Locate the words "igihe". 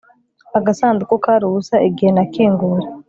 1.87-2.09